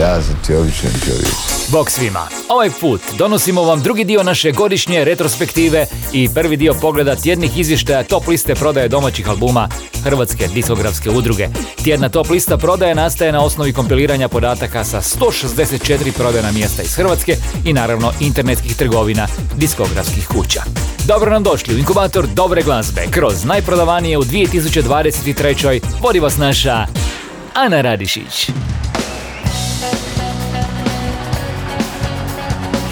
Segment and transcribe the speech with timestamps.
[0.00, 1.34] Ja sam ti običan čovjek.
[1.68, 2.28] Bog svima!
[2.48, 8.04] Ovaj put donosimo vam drugi dio naše godišnje retrospektive i prvi dio pogleda tjednih izvještaja
[8.04, 9.68] top liste prodaje domaćih albuma
[10.04, 11.48] Hrvatske diskografske udruge.
[11.84, 17.36] Tjedna top lista prodaje nastaje na osnovi kompiliranja podataka sa 164 prodajna mjesta iz Hrvatske
[17.64, 20.62] i naravno internetskih trgovina diskografskih kuća.
[21.06, 25.80] Dobro nam došli u inkubator dobre glazbe kroz najprodavanije u 2023.
[26.02, 26.86] Vodi vas naša
[27.54, 28.50] Ana Radišić.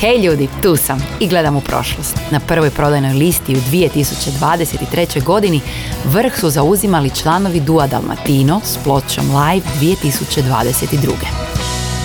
[0.00, 2.16] Hej ljudi, tu sam i gledam u prošlost.
[2.30, 5.23] Na prvoj prodajnoj listi u 2023.
[5.23, 5.60] godini
[6.04, 11.07] vrh su zauzimali članovi Dua Dalmatino s pločom Live 2022.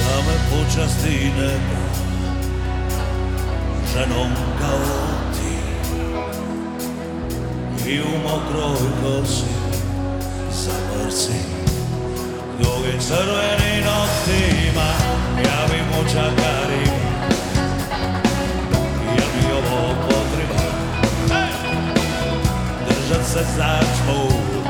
[0.06, 1.76] Da me počasti nebo
[3.94, 4.80] Ženom kao
[5.34, 5.56] ti
[7.90, 9.54] I u mokroj kosi
[10.52, 11.40] Zamrci
[12.58, 14.90] Dugi crveni noktima
[15.38, 16.65] Ja bi mu čakarim
[19.58, 20.64] Ovo potreba
[22.88, 24.65] Držat se za čmuka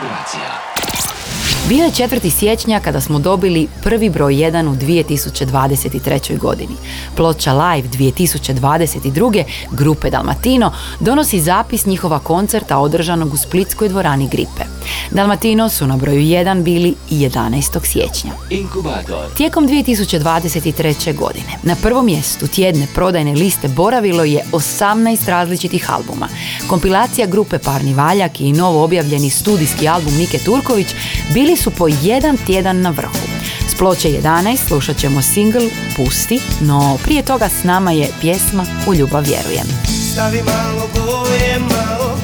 [0.00, 0.80] Hvala srca!
[0.80, 1.59] Inkubator najboljih vibracija.
[1.70, 2.30] Bio je 4.
[2.30, 6.38] siječnja kada smo dobili prvi broj 1 u 2023.
[6.38, 6.74] godini.
[7.16, 9.44] Ploča Live 2022.
[9.70, 14.64] grupe Dalmatino donosi zapis njihova koncerta održanog u Splitskoj dvorani Gripe.
[15.10, 17.86] Dalmatino su na broju 1 bili i 11.
[17.86, 18.32] siječnja.
[18.50, 19.34] Inkubator.
[19.36, 21.16] Tijekom 2023.
[21.16, 26.28] godine na prvom mjestu tjedne prodajne liste boravilo je 18 različitih albuma.
[26.68, 30.86] Kompilacija grupe Parni Valjak i novo objavljeni studijski album Nike Turković
[31.34, 33.26] bili su po jedan tjedan na vrhu.
[33.68, 38.94] S ploče 11 slušat ćemo single Pusti, no prije toga s nama je pjesma U
[38.94, 39.66] ljubav vjerujem.
[40.12, 42.18] Stavi malo boje, malo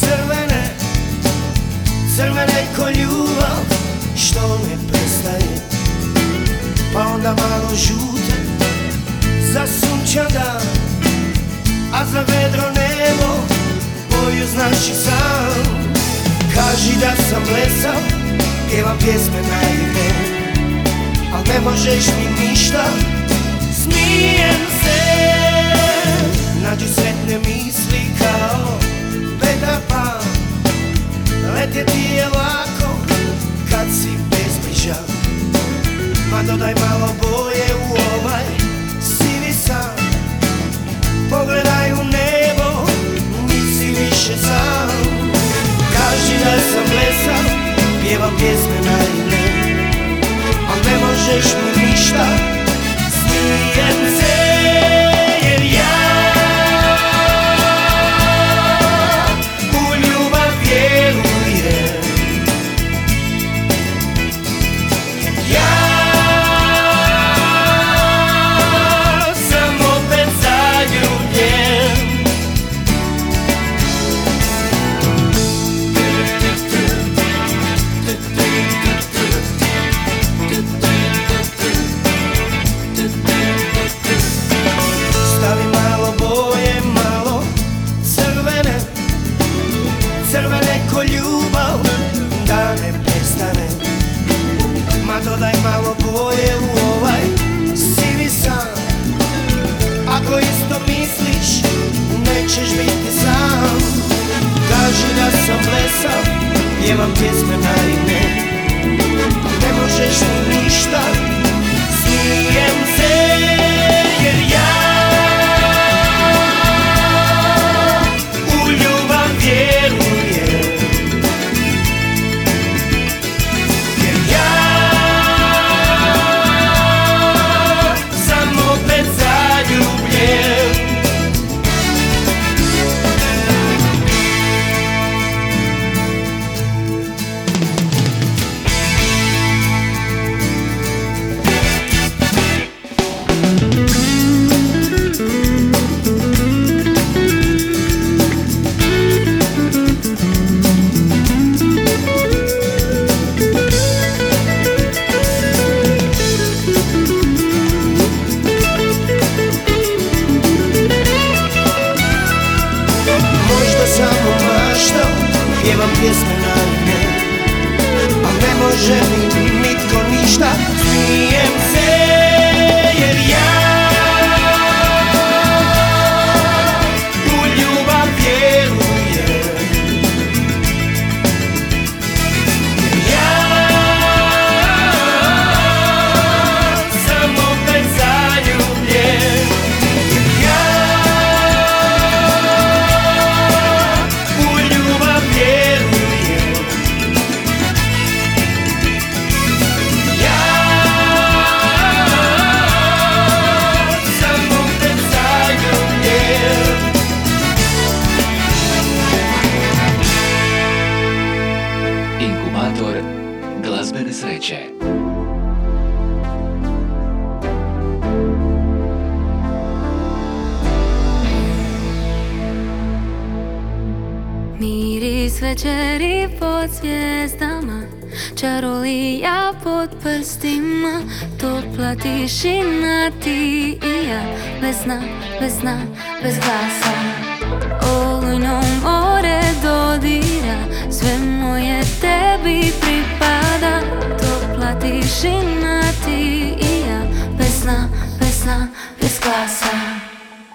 [0.00, 0.74] crvene
[2.16, 3.60] Crvene ko ljubav
[4.16, 5.60] što ne prestaje
[6.92, 8.36] Pa onda malo žute
[9.52, 10.62] za sunčan dan
[11.94, 13.34] A za vedro nebo
[14.10, 15.80] boju znaš i sam
[16.54, 18.19] Kaži da sam blesav,
[18.70, 20.08] pjevam pjesme naivne.
[21.34, 22.84] Al ne možeš mi ništa,
[23.82, 25.00] smijem se.
[26.62, 28.78] Nađu sretne misli kao
[29.40, 30.22] Petar Pan.
[31.54, 32.90] Letjeti je lako
[33.70, 35.04] kad si bezbrižan.
[36.30, 38.44] Ma dodaj malo boje u ovaj
[39.00, 39.96] sivi san.
[41.30, 42.86] Pogledaj u nebo,
[43.48, 44.90] nisi više sam.
[45.92, 47.39] Kaži da sam blesav,
[48.10, 49.38] pjevam pjesme naivne
[50.70, 51.59] Al ne možeš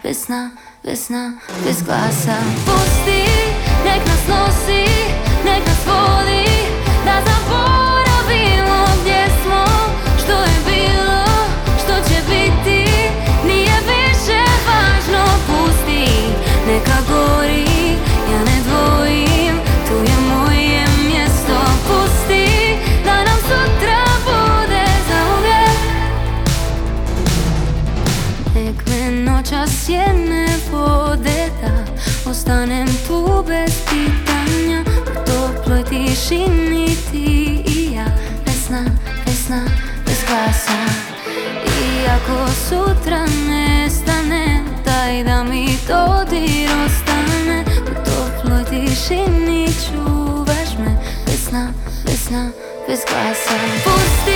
[0.05, 0.51] vesna
[0.83, 1.33] vesna
[1.65, 2.37] bez glasa.
[2.65, 3.23] Pusti
[3.85, 4.85] neka нас носи,
[5.45, 6.45] нек нас води
[7.05, 9.65] Da zaboravimo gdje smo
[10.23, 11.25] Što je bilo,
[11.83, 12.91] što će biti.
[13.47, 16.07] Nije više važno Pusti,
[16.67, 17.74] neka gori.
[29.67, 31.73] sjene vodeta
[32.25, 34.83] Ostanem tu bez pitanja.
[35.11, 38.05] U toploj tišini ti i ja
[38.45, 38.83] Vesna,
[39.25, 39.61] vesna,
[40.05, 40.79] bez glasa.
[41.65, 47.63] I ako sutra nestane Daj da mi dodir ostane.
[47.81, 51.73] U toploj tišini čuvaš me Vesna,
[52.05, 52.49] vesna,
[52.87, 53.55] bez glasa.
[53.83, 54.34] Pusti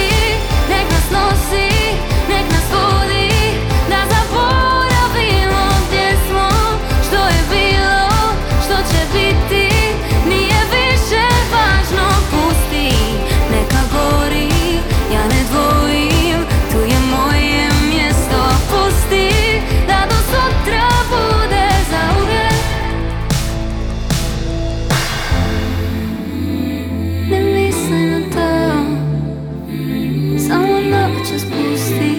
[31.31, 32.15] noćas pusti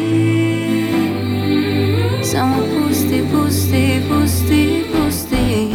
[2.33, 5.75] Samo pusti, pusti, pusti, pusti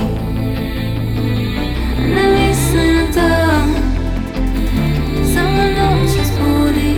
[2.15, 3.30] Ne misli na to
[5.34, 6.96] Samo noćas budi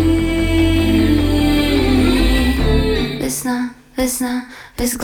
[4.77, 4.97] Bez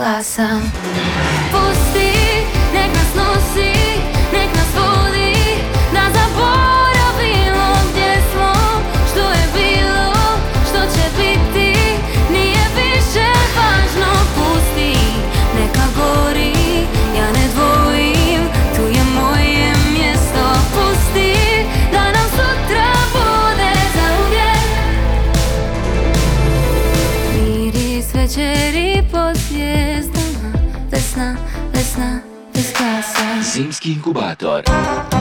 [34.13, 34.63] Zimski inkubator.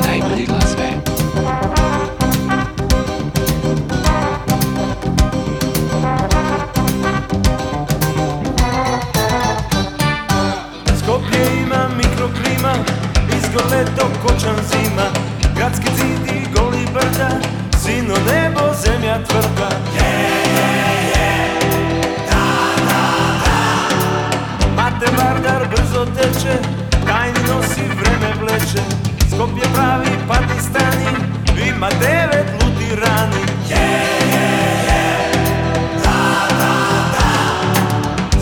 [0.06, 1.21] Najbolje glazbe.
[29.42, 31.06] Skopje pravi Pakistani,
[31.68, 33.42] ima devet lutirani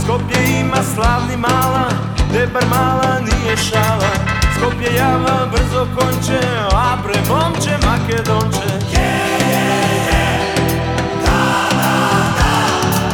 [0.02, 1.88] Skopje ima slavni mala,
[2.32, 4.10] debar mala nije šala.
[4.56, 6.40] Skopje java brzo konče,
[6.72, 8.70] a pre momče makedonče.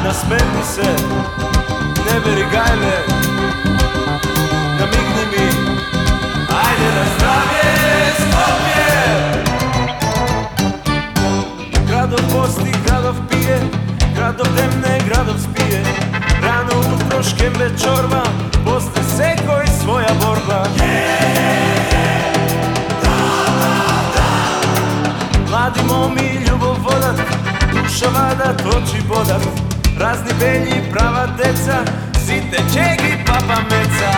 [0.05, 0.97] Nasmeni se,
[2.07, 2.97] ne beri gajle
[4.79, 5.66] Namigni mi,
[14.27, 15.83] Gradov demne, gradov spije
[16.43, 18.23] Rano utro škembe čorba,
[18.65, 20.67] posle seko i svoja borba
[25.51, 27.21] Mladi momi ljubov vodat,
[27.73, 29.43] duša vadat, oči bodat
[29.99, 31.79] Razni belji, prava deca,
[32.27, 34.11] site čegi, papa meca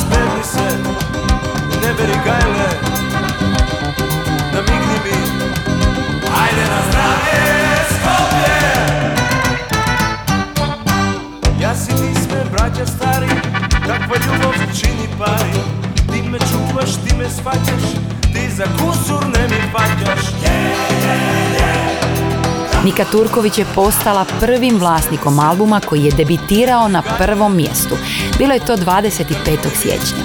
[0.00, 0.78] Nasmeni se,
[1.82, 2.68] ne beri gajle,
[4.52, 5.18] namigni mi.
[6.42, 7.40] Ajde na zdravlje,
[7.90, 8.60] Skopje!
[11.60, 13.28] Ja si ti sme, braća stari
[13.70, 15.60] Takva ljubav čini pari.
[16.12, 17.84] Ti me čuvaš, ti me svaćaš
[18.32, 20.40] Ti za kusur ne mi faćaš
[22.84, 27.96] Nika Turković je postala prvim vlasnikom albuma koji je debitirao na prvom mjestu.
[28.38, 29.24] Bilo je to 25.
[29.74, 30.24] siječnja.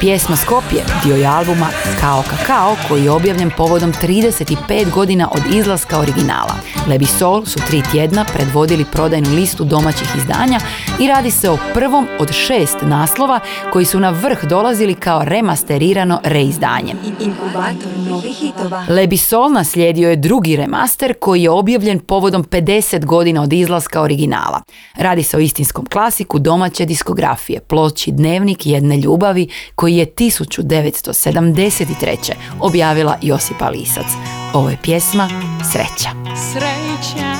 [0.00, 1.66] Pjesma Skopje dio je albuma
[2.00, 6.54] Kao kakao koji je objavljen povodom 35 godina od izlaska originala.
[6.88, 10.60] Lebi Sol su tri tjedna predvodili prodajnu listu domaćih izdanja
[11.00, 13.40] i radi se o prvom od šest naslova
[13.72, 16.94] koji su na vrh dolazili kao remasterirano reizdanje.
[17.20, 18.84] Inkubator novih hitova.
[18.88, 24.62] Lebi Sol naslijedio je drugi remaster koji je objavljen povodom 50 godina od izlaska originala.
[24.94, 32.32] Radi se o istinskom klasiku domaće diskografije, ploči Dnevnik jedne ljubavi koji je 1973.
[32.60, 34.06] objavila Josipa Lisac.
[34.52, 35.28] Ovo je pjesma
[35.72, 36.10] Sreća.
[36.52, 37.34] Sreća,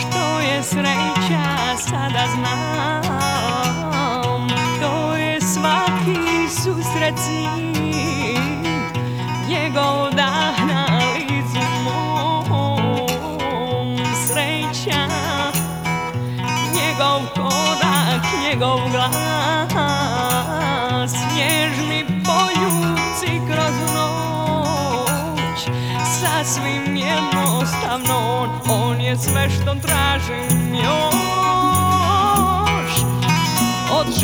[0.00, 1.05] što je sreća,
[1.90, 3.02] sada znam.
[4.80, 8.56] To je svaki susret njim
[9.48, 12.46] Njegov dah na licu mom.
[14.26, 15.06] Sreća,
[16.74, 19.76] njegov korak, njegov glas
[21.36, 25.60] Nježni poljuci kroz noć.
[26.20, 31.15] Sasvim jednostavno on, je sve što tražim još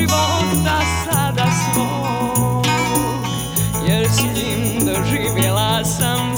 [0.03, 2.67] života sada svog
[3.89, 6.32] Jer s njim doživjela sam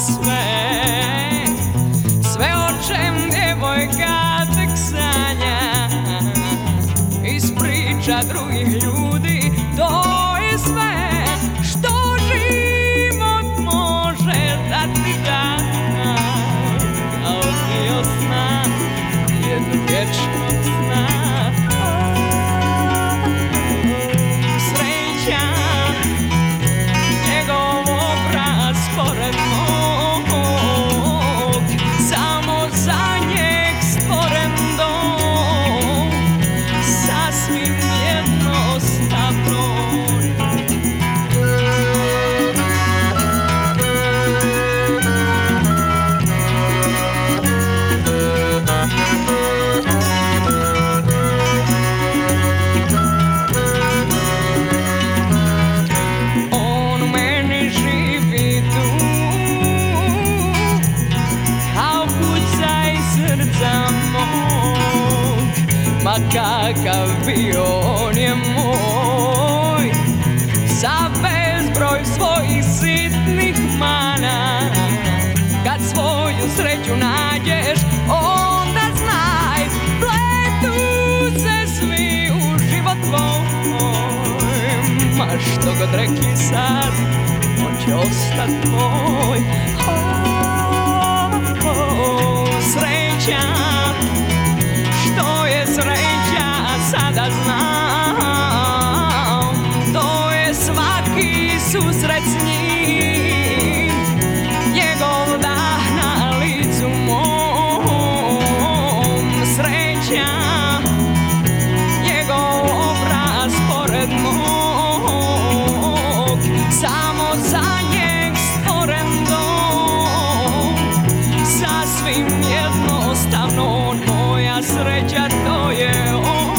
[124.85, 126.55] sreća to je on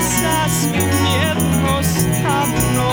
[0.00, 0.90] Sasvim
[1.22, 2.90] jednostavno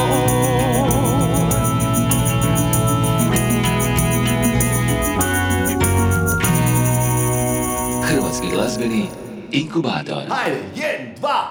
[8.04, 9.06] Hrvatski glazbeni
[9.52, 10.24] inkubator.
[10.30, 11.47] Ajde, jedan, dva.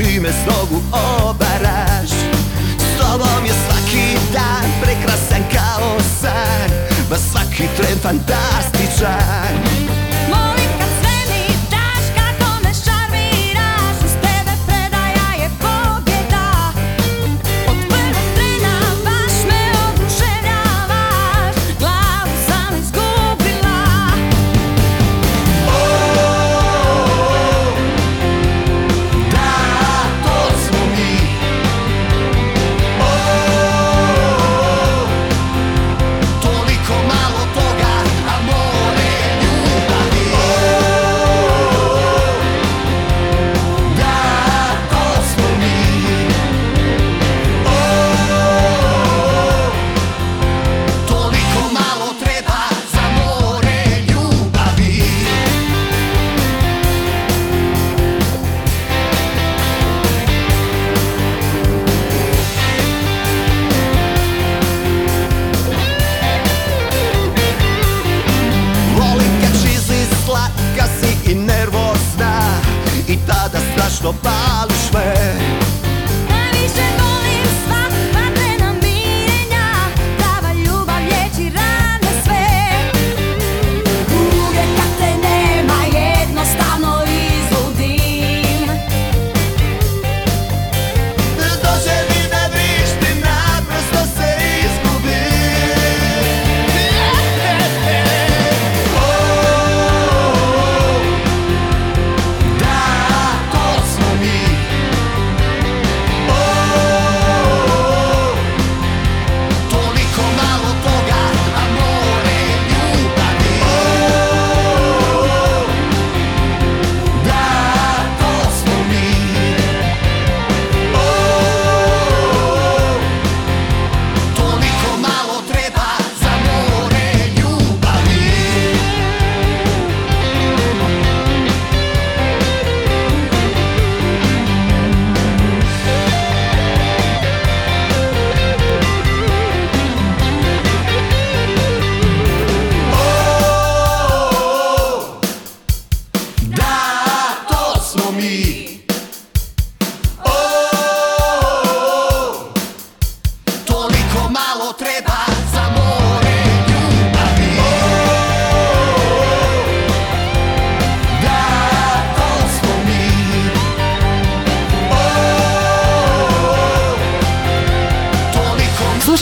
[0.00, 0.82] Ti me s nogu
[1.28, 2.10] obaraš.
[2.78, 6.70] S tobom je svaki dan prekrasan kao san
[7.10, 9.89] Ma svaki tren fantastičan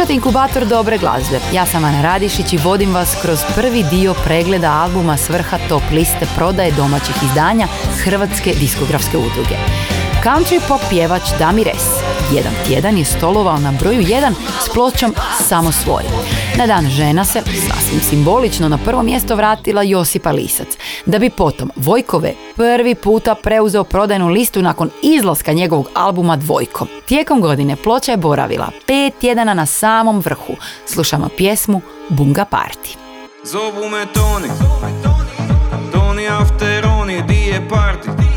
[0.08, 1.40] Slušate inkubator dobre glazbe.
[1.54, 6.26] Ja sam Ana Radišić i vodim vas kroz prvi dio pregleda albuma Svrha top liste
[6.36, 7.66] prodaje domaćih izdanja
[8.04, 9.56] Hrvatske diskografske udruge.
[10.24, 12.02] Country pop pjevač Damir S.
[12.34, 14.32] Jedan tjedan je stolovao na broju 1
[14.64, 16.02] s pločom Samo svoj.
[16.56, 20.68] Na dan žena se, sasvim simbolično, na prvo mjesto vratila Josipa Lisac,
[21.06, 26.86] da bi potom Vojkove prvi puta preuzeo prodajnu listu nakon izlaska njegovog albuma Dvojko.
[27.06, 30.56] Tijekom godine ploča je boravila pet tjedana na samom vrhu.
[30.86, 32.96] Slušamo pjesmu Bunga Party.
[33.44, 34.06] Zovu me
[35.92, 38.28] Toni afteroni, di je party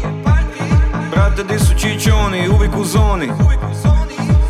[1.21, 3.27] Brate, di su čičoni, uvijek u zoni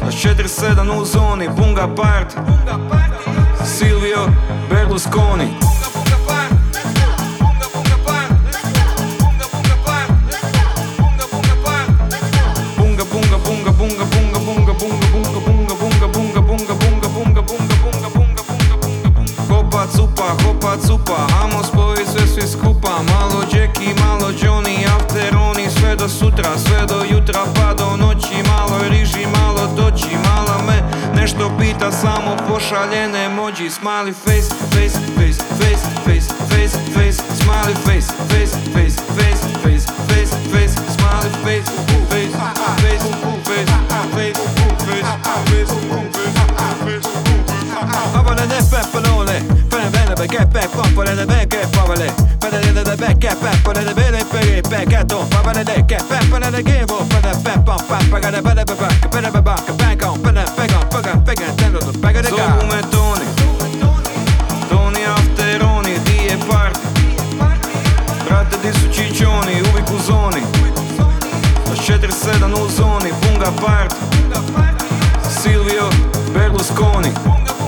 [0.03, 2.35] Naš 4-7 u zoni, bunga Party
[3.65, 4.27] Silvio
[4.69, 5.47] Berlusconi
[12.87, 13.35] bunga,
[20.43, 21.27] hopa cupa bunga.
[21.41, 21.51] I'm
[22.05, 25.60] sve svi skupa Malo Jackie, malo Johnny, afteroni
[25.97, 30.83] do sutra, sve do jutra pa do noći Malo riži, malo doći, mala me
[31.21, 38.13] Nešto pita, samo pošaljen emoji Smiley face, face, face, face, face, face, face Smiley face,
[38.29, 42.35] face, face, face, face, face, face Smiley face, face, face, face, face, face,
[45.83, 47.01] face, face
[48.13, 49.60] Avale ne pepperone, per bene
[50.21, 54.61] perché per pompole le becche povere, per le le becche peppole le vere per il
[54.61, 58.63] pecchetto, povere le che peppole le givo, per le peppa, peppa, per le per le
[58.63, 62.29] peppa, per le peppa, che pecca, per le pecca, pecca, pecca, intendo lo pecca de
[62.29, 62.51] ca.
[62.51, 63.25] Come Tony,
[64.67, 66.79] Tony afteroni, di e party,
[68.25, 70.45] brate di su ciccioni, uvi cusoni,
[70.97, 73.95] lo 47 u zoni, bunga party,
[75.27, 75.87] Silvio
[76.31, 77.11] Berlusconi.
[77.23, 77.60] Bunga,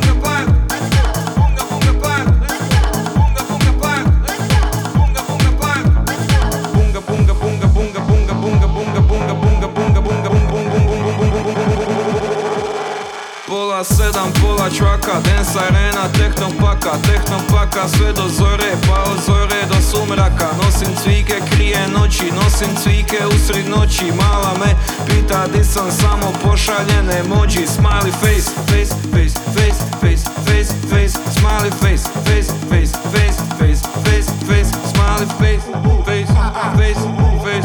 [14.64, 19.82] pola čvaka, dance arena, tehno paka, tehno paka, sve do zore, pa od zore do
[19.82, 20.48] sumraka.
[20.64, 24.76] Nosim cvike, krije noći, nosim cvike usred noći, mala me
[25.08, 31.72] pita di sam samo pošaljen emoji, smiley face, face, face, face, face, face, face, smiley
[31.82, 37.02] face, face, face, face, face, face, face, smiley face, face, face, face,
[37.44, 37.60] face,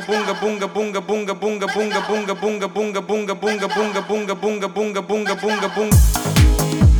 [0.00, 4.68] bunga bunga bunga bunga bunga bunga bunga bunga bunga bunga bunga bunga bunga bunga bunga
[4.68, 6.91] bunga bunga bunga bunga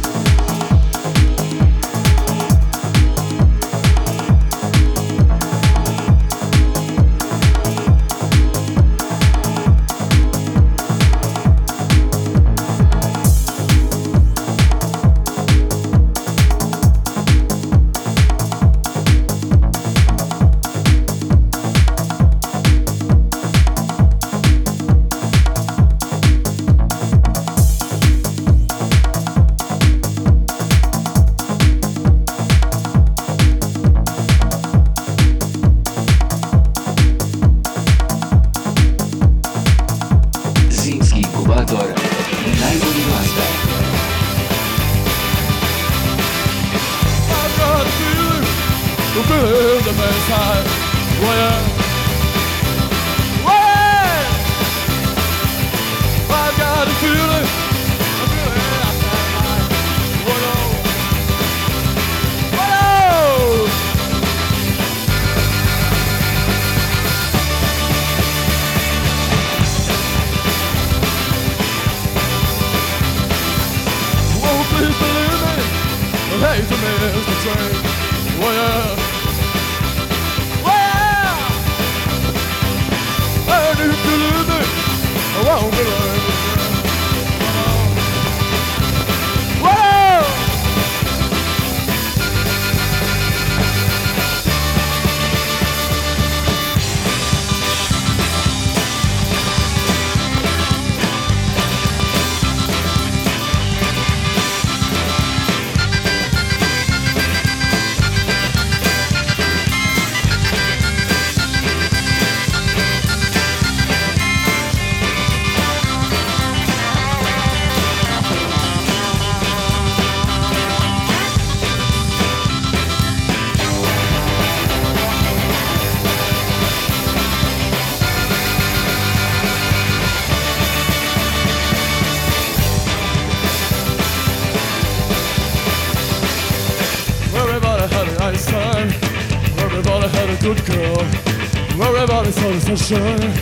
[142.76, 143.41] for sure.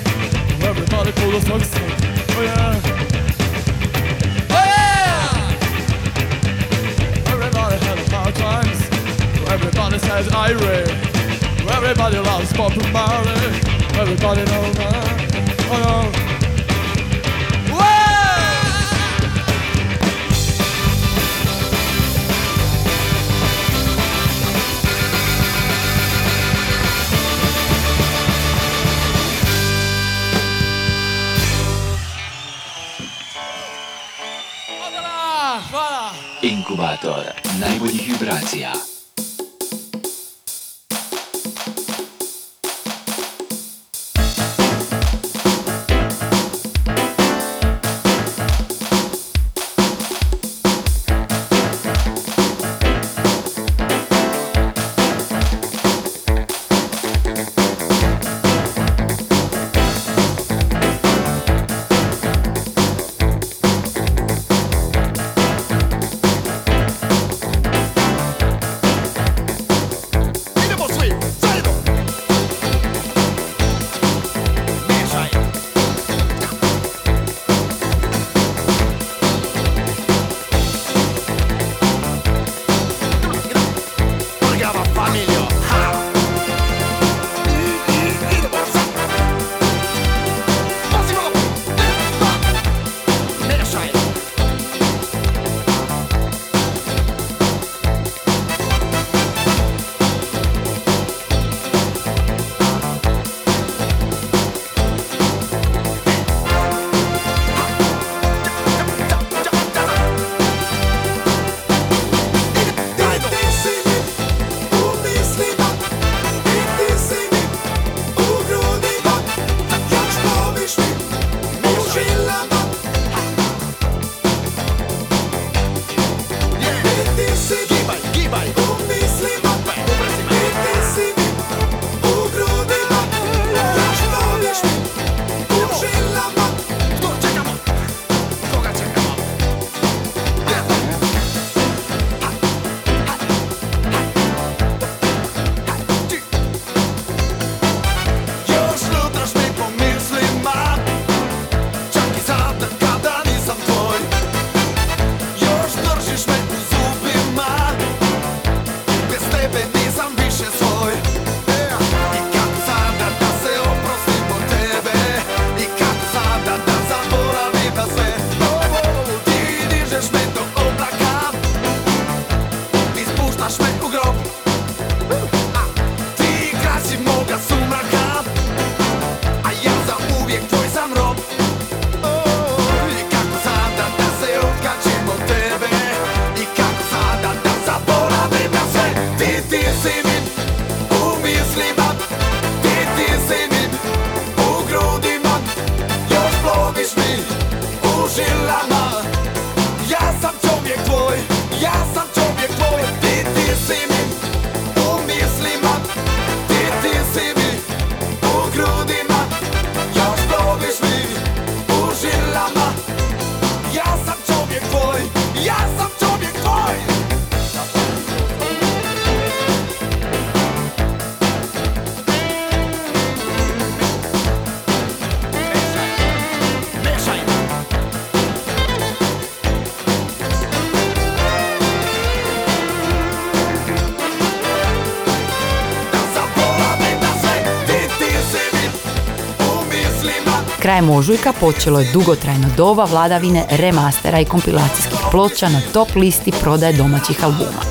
[240.63, 246.73] Krajem ožujka počelo je dugotrajno doba vladavine remastera i kompilacijskih ploča na top listi prodaje
[246.73, 247.63] domaćih albuma.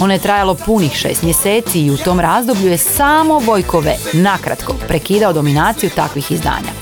[0.00, 4.74] Ono je trajalo punih šest mjeseci i u tom razdoblju je samo Vojko V, nakratko,
[4.88, 6.72] prekidao dominaciju takvih izdanja.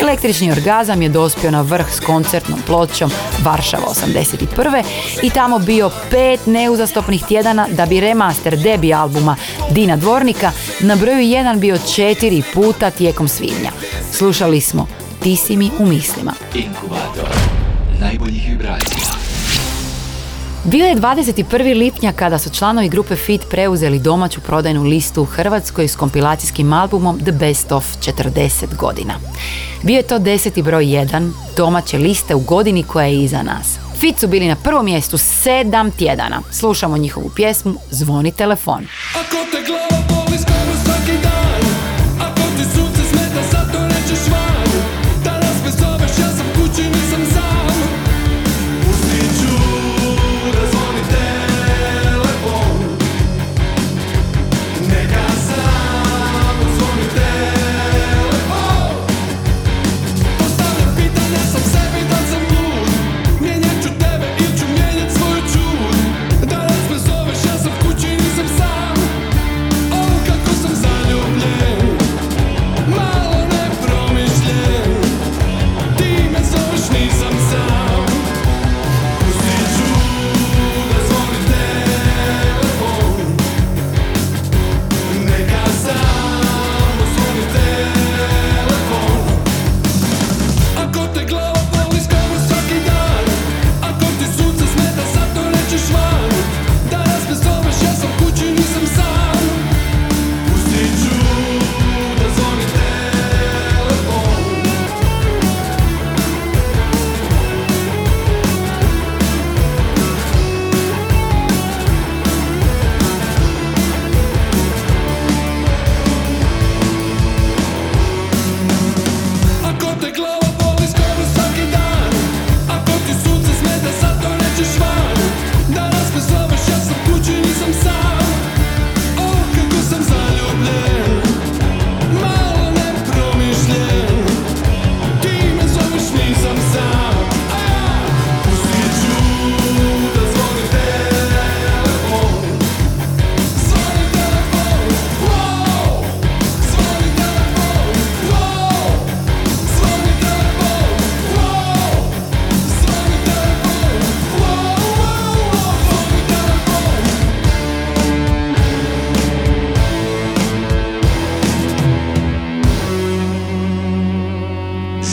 [0.00, 3.10] Električni orgazam je dospio na vrh s koncertnom pločom
[3.44, 4.82] Varšava 81.
[5.22, 9.36] i tamo bio pet neuzastopnih tjedana da bi remaster debi albuma
[9.70, 13.70] Dina Dvornika na broju jedan bio četiri puta tijekom svibnja.
[14.12, 16.32] Slušali smo Ti si mi u mislima.
[16.54, 17.28] Inkubator
[18.00, 19.16] najboljih vibracija.
[20.64, 21.78] Bio je 21.
[21.78, 27.20] lipnja kada su članovi grupe Fit preuzeli domaću prodajnu listu u Hrvatskoj s kompilacijskim albumom
[27.20, 29.14] The Best of 40 godina.
[29.82, 33.78] Bio je to deseti broj 1 domaće liste u godini koja je iza nas.
[33.98, 36.42] Fit su bili na prvom mjestu sedam tjedana.
[36.52, 38.86] Slušamo njihovu pjesmu Zvoni telefon.
[39.14, 39.95] Ako te glava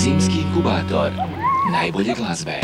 [0.06, 1.12] Inkubator
[1.72, 2.60] najbolje glazbe.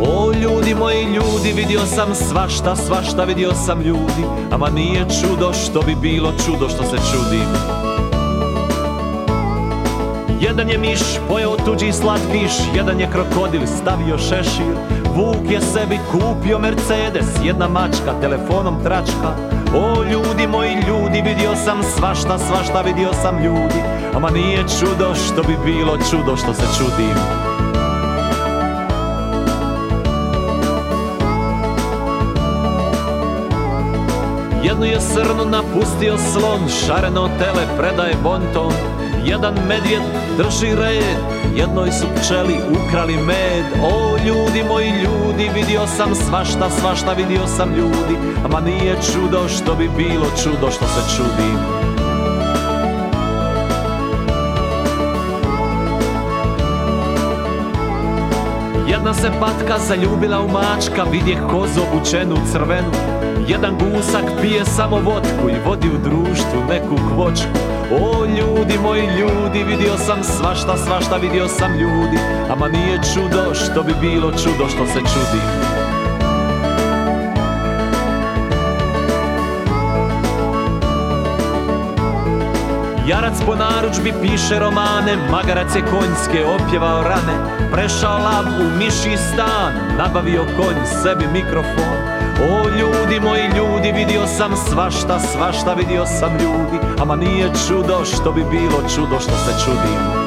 [0.00, 5.82] O ljudi moji ljudi, vidio sam svašta, svašta vidio sam ljudi Ama nije čudo što
[5.82, 7.95] bi bilo čudo što se čudim
[10.40, 14.74] Jedan je miš pojeo tuđi slatkiš, jedan je krokodil stavio šešir.
[15.14, 19.30] Vuk je sebi kupio Mercedes, jedna mačka telefonom tračka.
[19.74, 23.80] O ljudi moji ljudi, vidio sam svašta, svašta vidio sam ljudi.
[24.14, 27.16] Ama nije čudo što bi bilo čudo što se čudim.
[34.64, 38.95] Jednu je srnu napustio slon, šareno tele predaje bonton
[39.26, 40.02] Jedan medvjed
[40.36, 41.18] drži red,
[41.56, 43.64] jednoj su pčeli ukrali med.
[43.82, 48.16] O ljudi moji ljudi, vidio sam svašta, svašta vidio sam ljudi.
[48.44, 51.58] Ama nije čudo što bi bilo čudo što se čudim
[58.88, 62.90] Jedna se patka zaljubila u mačka, vidje kozu obučenu u crvenu.
[63.48, 69.64] Jedan gusak pije samo vodku i vodi u društvu neku kvočku O ljudi moji ljudi,
[69.64, 72.18] vidio sam svašta, svašta vidio sam ljudi
[72.50, 75.42] Ama nije čudo što bi bilo čudo što se čudi.
[83.08, 89.72] Jarac po narudžbi piše romane, magarac je konjske opjevao rane Prešao lav u miši stan,
[89.98, 92.05] nabavio konj sebi mikrofon
[92.40, 98.32] O ljudi moji ljudi, vidio sam svašta, svašta vidio sam ljudi Ama nije čudo što
[98.32, 100.26] bi bilo čudo što se čudim.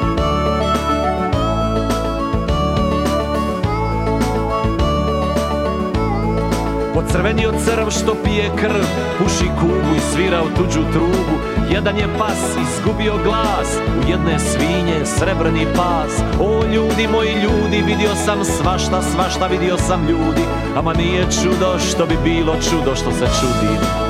[6.94, 8.84] Pocrvenio crv što pije krv
[9.18, 15.04] Puši kugu i svira u tuđu trubu Jedan je pas izgubio glas U jedne svinje
[15.04, 16.22] srebrni pas.
[16.40, 20.42] O ljudi moji ljudi Vidio sam svašta, svašta vidio sam ljudi.
[20.76, 24.09] Ama nije čudo što bi bilo čudo što se čudim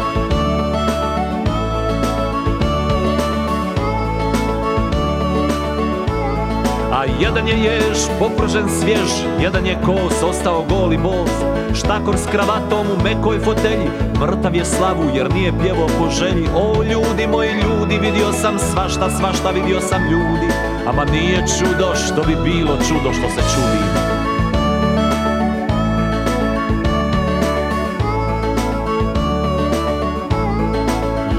[7.20, 9.10] jedan je jež, popržen svjež
[9.40, 11.30] Jedan je kos, ostao gol i bos
[11.74, 13.90] Štakor s kravatom u mekoj fotelji
[14.20, 16.48] Mrtav je slavu jer nije pjevo po želji.
[16.54, 20.52] O ljudi moji ljudi, vidio sam svašta, svašta vidio sam ljudi.
[20.86, 24.19] Ama nije čudo što bi bilo čudo što se čudim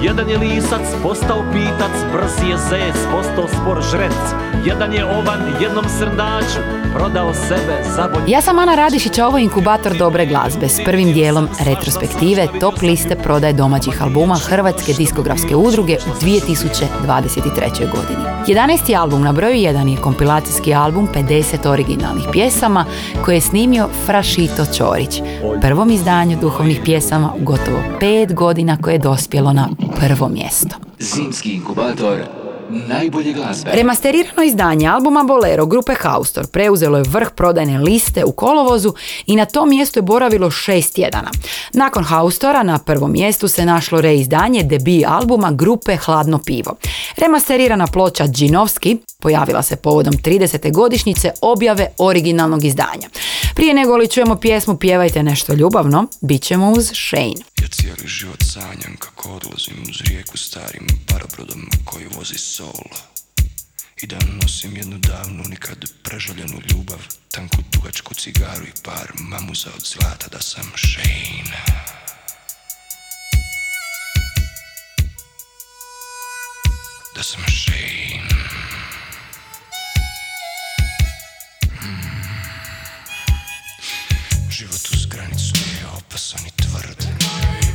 [0.03, 5.85] Jedan je lisac, postao pitac, brz je zec, postao spor žrec Jedan je ovan, jednom
[5.99, 6.59] srdaču,
[6.93, 8.09] prodao sebe za.
[8.27, 13.15] Ja sam Ana Radišić, ovo je inkubator dobre glazbe s prvim dijelom retrospektive top liste
[13.15, 16.81] prodaje domaćih albuma Hrvatske diskografske udruge u 2023.
[17.79, 18.31] godini.
[18.47, 18.99] 11.
[18.99, 22.85] album na broju 1 je kompilacijski album 50 originalnih pjesama
[23.25, 25.21] koje je snimio Frašito Ćorić,
[25.61, 29.67] prvom izdanju duhovnih pjesama gotovo pet godina koje je dospjelo na
[29.99, 30.75] prvo mjesto.
[30.99, 32.19] Zimski inkubator
[32.71, 33.71] najbolje glazbe.
[33.73, 38.93] Remasterirano izdanje albuma Bolero grupe Haustor preuzelo je vrh prodajne liste u kolovozu
[39.25, 41.31] i na tom mjestu je boravilo šest tjedana.
[41.73, 46.75] Nakon Haustora na prvom mjestu se našlo reizdanje debi albuma grupe Hladno pivo.
[47.17, 50.73] Remasterirana ploča Džinovski pojavila se povodom 30.
[50.73, 53.09] godišnjice objave originalnog izdanja.
[53.55, 57.50] Prije nego li čujemo pjesmu Pjevajte nešto ljubavno, bit ćemo uz Shane.
[57.61, 62.89] Ja cijeli život sanjam kako odlazim uz rijeku starim parobrodom koji vozi solo.
[64.01, 66.99] I da nosim jednu davnu, nikad prežaljenu ljubav
[67.31, 71.63] Tanku dugačku cigaru i par mamuza od zlata da sam Shane.
[77.15, 78.27] Da sam Shane.
[81.79, 82.23] Hmm.
[84.49, 87.20] Život uz granicu je opasan i tvrd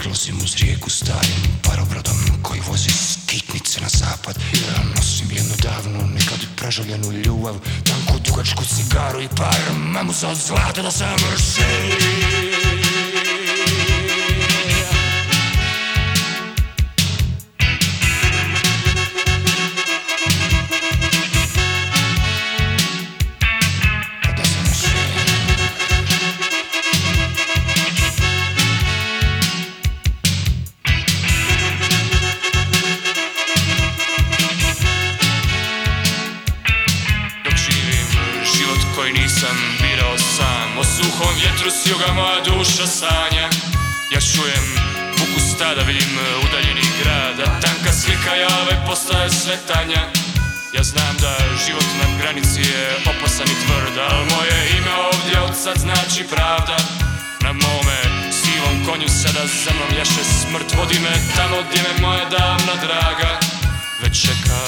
[0.00, 4.38] odlazim uz rijeku starim parobrodom koji vozi skitnice na zapad.
[4.52, 10.82] Ja nosim jednu davnu, nekad prežaljenu ljubav Tanku dugačku cigaru i par mamuza od zlata
[10.82, 11.16] da sam
[55.64, 56.76] sad znači pravda.
[57.40, 57.98] Na mome
[58.32, 60.74] sivom konju sada za mnom jaše smrt.
[60.78, 63.40] Vodi me tamo gdje me moja davna draga
[64.02, 64.60] već čeka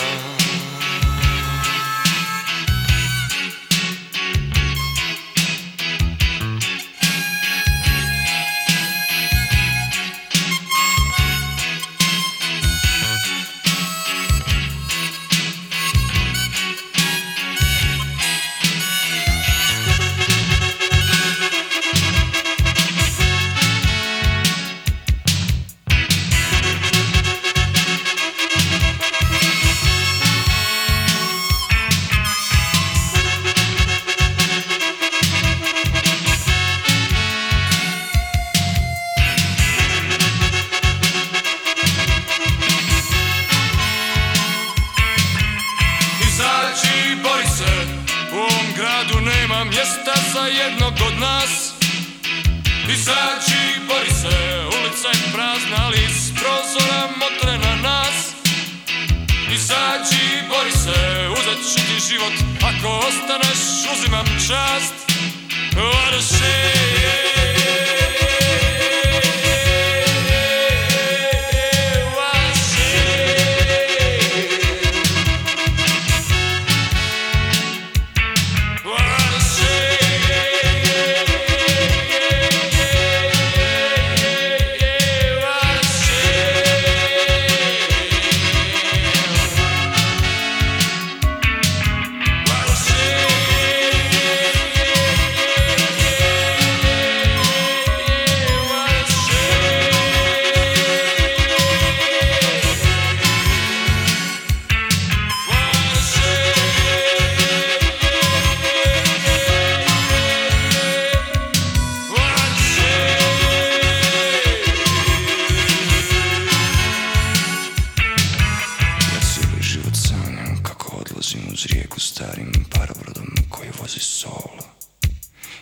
[123.82, 124.64] vozi solo.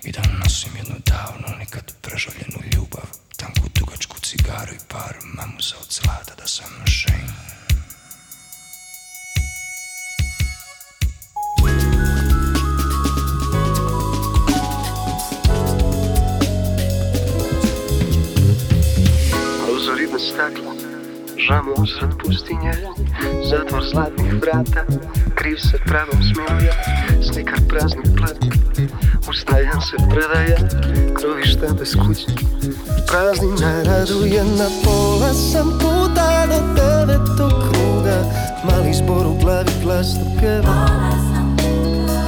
[0.04, 5.92] I da nosim jednu davno nikad prežaljenu ljubav Tanku dugačku cigaru i par mamuza od
[5.92, 6.70] zlata da sam
[19.76, 20.74] Uzorine stakla
[21.48, 22.72] Žamo usred pustinje
[23.50, 24.84] Zatvor zlatnih vrata
[25.41, 26.72] Kriv se pravom smiluje
[27.32, 28.51] Slikar praznih platni
[29.28, 30.57] Ustajan se predaje
[31.14, 32.26] Krovišta bez kuće.
[33.07, 38.24] Praznina raduje Na pola sam puta Do devetog kruga.
[38.64, 40.88] Mali zbor u glavi glasno pjeva.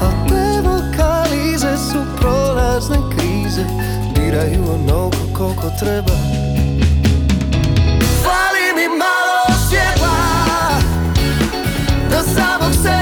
[0.03, 3.65] A te vokalize su prolazne krize.
[4.15, 6.17] Diraju onoliko koliko treba.
[8.23, 10.17] Fali mi malo svjetla
[12.11, 13.02] Da samog sebe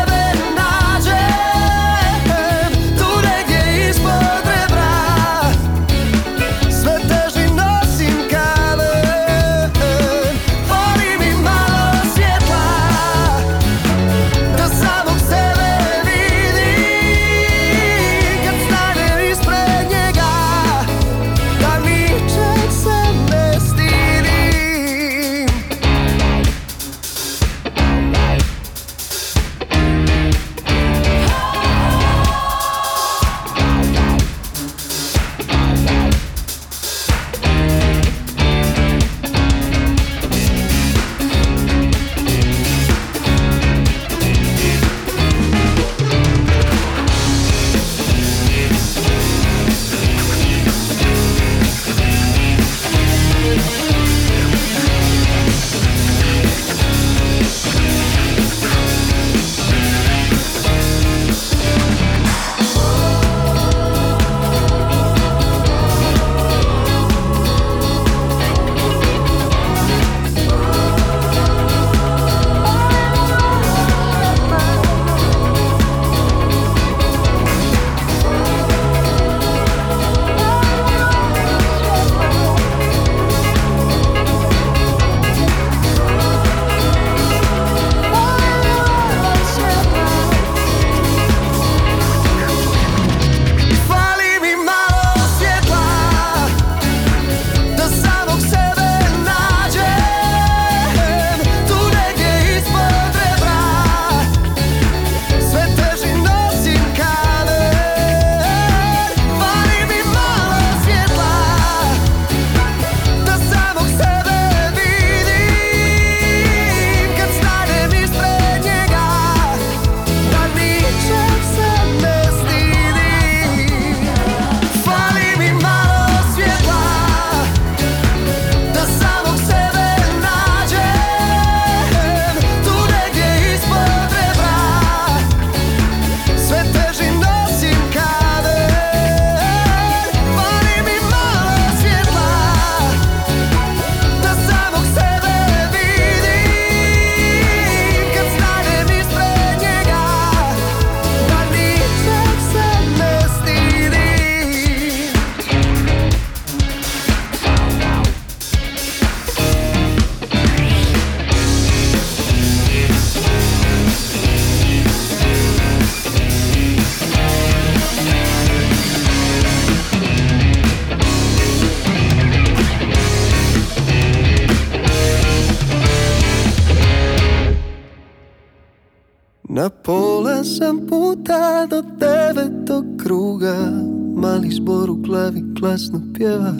[186.20, 186.52] pjeva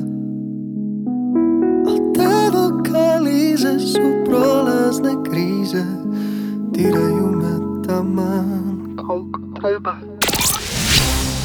[1.88, 5.84] Al te vokalize su prolazne krize
[6.72, 9.94] Diraju me taman koliko treba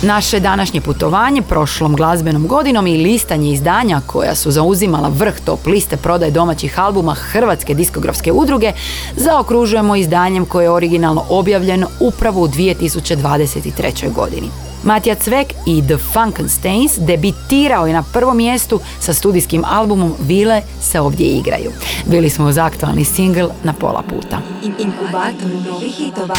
[0.02, 5.98] Naše današnje putovanje prošlom glazbenom godinom i listanje izdanja koja su zauzimala vrh top liste
[5.98, 8.72] prodaje domaćih albuma Hrvatske diskografske udruge
[9.16, 14.14] zaokružujemo izdanjem koje je originalno objavljeno upravo u 2023.
[14.14, 14.48] godini.
[14.86, 21.00] Matija Cvek i The Funkensteins debitirao je na prvom mjestu sa studijskim albumom Vile se
[21.00, 21.72] ovdje igraju.
[22.06, 24.38] Bili smo uz aktualni singl na pola puta.
[24.64, 26.36] Inkubator novih hitova.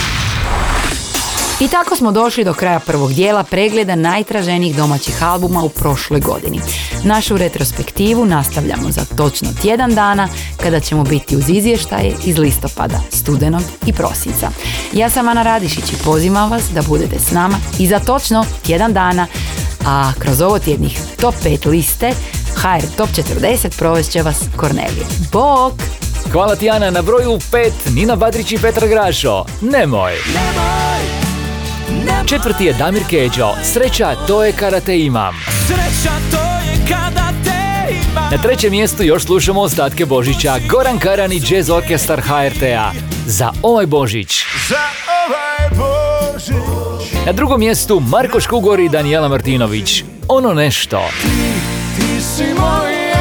[1.61, 6.61] I tako smo došli do kraja prvog dijela pregleda najtraženijih domaćih albuma u prošloj godini.
[7.05, 10.29] Našu retrospektivu nastavljamo za točno tjedan dana
[10.63, 14.51] kada ćemo biti uz izvještaje iz listopada, studenog i prosinca.
[14.93, 18.93] Ja sam Ana Radišić i pozivam vas da budete s nama i za točno tjedan
[18.93, 19.27] dana,
[19.87, 22.13] a kroz ovo tjednih top 5 liste
[22.57, 25.07] HR Top 40 provest će vas Kornelije.
[25.33, 25.73] Bok!
[26.33, 29.45] Hvala ti Ana, na broju 5 Nina Badrić i Petar Grašo.
[29.61, 30.13] Nemoj!
[32.27, 33.49] Četvrti je Damir Keđo.
[33.63, 35.35] Sreća, to je kada te imam.
[35.67, 40.57] Sreća to je kada te ima Na trećem mjestu još slušamo ostatke Božića.
[40.69, 42.93] Goran Karan i Jazz Orkestar HRT-a.
[43.27, 44.45] Za ovaj Božić.
[44.69, 44.81] Za
[45.27, 50.05] ovaj Božić Na drugom mjestu Marko Škugor i Danijela Martinović.
[50.29, 51.03] Ono nešto.
[51.97, 53.13] Ti si moje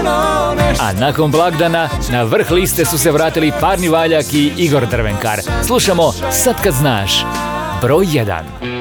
[0.00, 4.86] ono nešto A nakon blagdana na vrh liste su se vratili Parni Valjak i Igor
[4.86, 5.40] Drvenkar.
[5.66, 7.24] Slušamo Sad kad znaš.
[7.80, 8.79] Broj 1.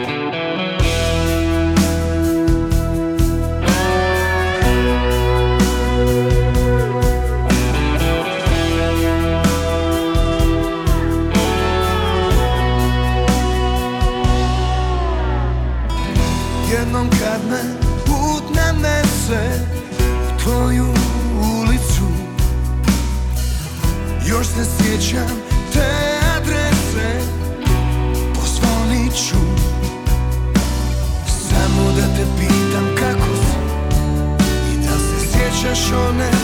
[35.89, 36.38] passione